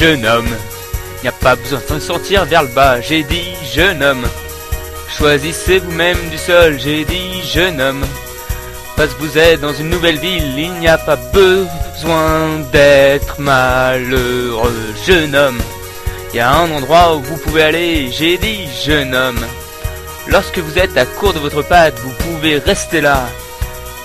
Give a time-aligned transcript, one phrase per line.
[0.00, 0.56] jeune homme.
[1.22, 4.26] Y a pas besoin de sortir vers le bas, j'ai dit jeune homme.
[5.18, 8.02] Choisissez vous-même du sol, j'ai dit jeune homme.
[8.96, 14.94] Parce que vous êtes dans une nouvelle ville, il n'y a pas besoin d'être malheureux,
[15.06, 15.60] jeune homme.
[16.32, 19.44] Il y a un endroit où vous pouvez aller, j'ai dit jeune homme.
[20.28, 23.28] Lorsque vous êtes à court de votre pâte, vous pouvez rester là.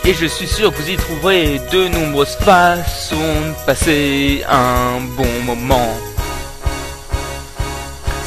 [0.08, 5.28] Et je suis sûr que vous y trouverez de nombreuses façons de passer un bon
[5.44, 5.90] moment.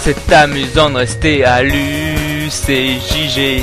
[0.03, 2.49] C'est amusant de rester à l'UCJG.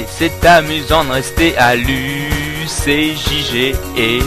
[0.08, 3.76] C'est amusant de rester à l'UCJG.
[3.98, 4.20] Et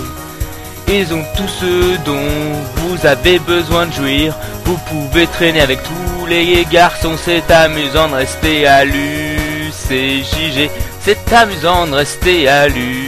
[0.89, 2.29] ils ont tout ce dont
[2.77, 4.37] vous avez besoin de jouir.
[4.67, 7.17] Vous pouvez traîner avec tous les garçons.
[7.17, 10.69] C'est amusant de rester à l'UCJG.
[11.01, 13.08] C'est amusant de rester à l'UCJG.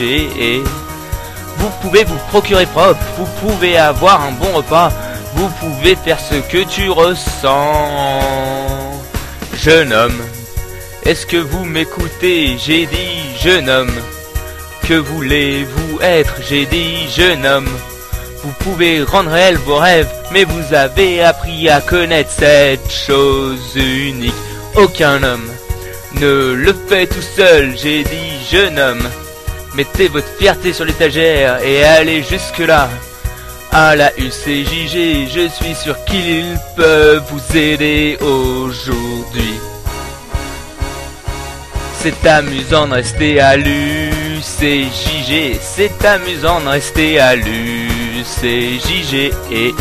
[0.00, 0.62] Et
[1.56, 3.00] vous pouvez vous procurer propre.
[3.16, 4.90] Vous pouvez avoir un bon repas.
[5.34, 8.20] Vous pouvez faire ce que tu ressens.
[9.54, 10.20] Jeune homme,
[11.04, 12.56] est-ce que vous m'écoutez?
[12.58, 13.92] J'ai dit jeune homme.
[14.86, 16.34] Que voulez-vous être?
[16.48, 17.68] J'ai dit jeune homme.
[18.42, 24.32] Vous pouvez rendre réel vos rêves, mais vous avez appris à connaître cette chose unique.
[24.76, 25.50] Aucun homme
[26.14, 29.08] ne le fait tout seul, j'ai dit jeune homme.
[29.74, 32.88] Mettez votre fierté sur l'étagère et allez jusque-là.
[33.70, 39.54] À la UCJG, je suis sûr qu'ils peuvent vous aider aujourd'hui.
[42.00, 49.74] C'est amusant de rester à l'UCJG, c'est amusant de rester à l'UCJG et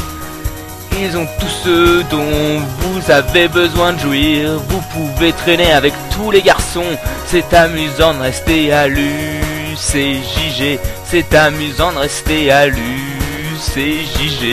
[0.99, 4.59] ils ont tout ce dont vous avez besoin de jouir.
[4.67, 11.91] Vous pouvez traîner avec tous les garçons, c'est amusant de rester à l'UCJG, c'est amusant
[11.91, 14.47] de rester à l'UCJG.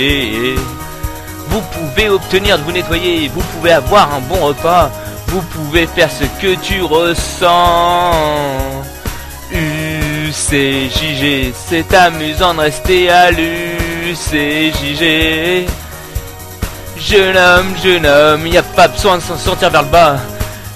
[1.48, 4.90] Vous pouvez obtenir de vous nettoyer, vous pouvez avoir un bon repas,
[5.28, 8.12] vous pouvez faire ce que tu ressens.
[9.52, 15.04] UCJG, c'est amusant de rester à l'UCJG.
[17.06, 20.16] Jeune homme, jeune homme, y a pas besoin de s'en sortir vers le bas.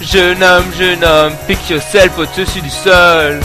[0.02, 3.40] Jeune homme, jeune homme, pick yourself au-dessus du sol.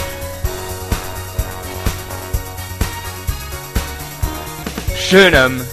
[5.10, 5.66] Jeune homme,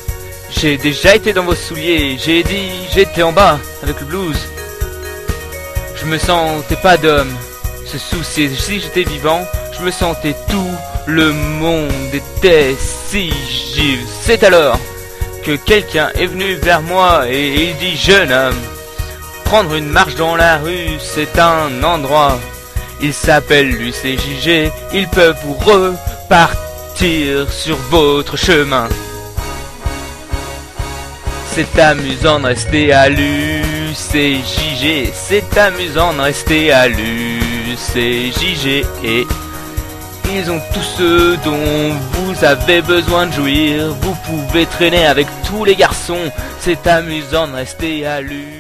[0.51, 4.39] j'ai déjà été dans vos souliers, j'ai dit j'étais en bas avec le blues.
[5.97, 7.35] Je me sentais pas d'homme,
[7.87, 9.45] ce souci, si j'étais vivant,
[9.77, 10.71] je me sentais tout
[11.07, 13.33] le monde était si
[13.75, 14.09] givre.
[14.23, 14.79] C'est alors
[15.45, 18.59] que quelqu'un est venu vers moi et il dit jeune homme,
[19.45, 22.39] prendre une marche dans la rue, c'est un endroit.
[23.01, 28.89] Il s'appelle l'UCJG, ils peuvent vous repartir sur votre chemin.
[31.47, 39.27] C'est amusant de rester à l'UCJG, c'est amusant de rester à l'UCJG et
[40.35, 43.95] ils ont tout ce dont vous avez besoin de jouir.
[44.01, 46.31] Vous pouvez traîner avec tous les garçons,
[46.61, 48.60] c'est amusant de rester à l'UCJG.